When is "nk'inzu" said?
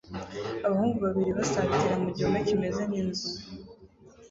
2.89-3.29